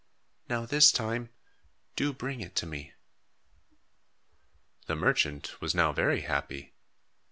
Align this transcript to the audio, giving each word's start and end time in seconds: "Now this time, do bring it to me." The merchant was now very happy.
"Now 0.49 0.65
this 0.65 0.91
time, 0.91 1.29
do 1.95 2.11
bring 2.11 2.41
it 2.41 2.55
to 2.55 2.65
me." 2.65 2.93
The 4.87 4.95
merchant 4.95 5.61
was 5.61 5.75
now 5.75 5.93
very 5.93 6.21
happy. 6.21 6.73